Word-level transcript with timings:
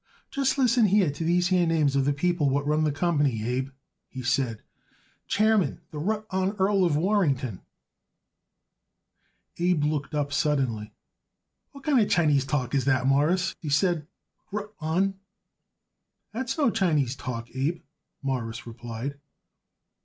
"Just 0.31 0.57
listen 0.57 0.85
here 0.87 1.11
to 1.11 1.23
these 1.23 1.49
here 1.49 1.67
names 1.67 1.95
of 1.95 2.05
the 2.05 2.11
people 2.11 2.49
what 2.49 2.65
run 2.65 2.85
the 2.85 2.91
company, 2.91 3.47
Abe," 3.47 3.69
he 4.09 4.23
said. 4.23 4.63
"Chairman, 5.27 5.79
the 5.91 5.99
rutt 5.99 6.25
honn 6.31 6.55
Earl 6.57 6.83
of 6.85 6.95
Warrington." 6.95 7.61
Abe 9.59 9.83
looked 9.83 10.15
up 10.15 10.33
suddenly. 10.33 10.95
"What 11.73 11.83
kind 11.83 11.99
of 11.99 12.09
Chinese 12.09 12.45
talk 12.45 12.73
is 12.73 12.85
that, 12.85 13.05
Mawruss?" 13.05 13.53
he 13.59 13.69
said. 13.69 14.07
"Rutt 14.51 14.73
honn?" 14.79 15.19
"That's 16.33 16.57
no 16.57 16.71
Chinese 16.71 17.15
talk, 17.15 17.55
Abe," 17.55 17.83
Morris 18.23 18.65
replied. 18.65 19.19